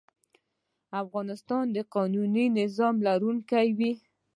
افغانستان 1.01 1.65
د 1.75 1.77
قانوني 1.95 2.45
نظام 2.59 2.95
لرونکی 3.07 3.67
وي. 3.77 3.91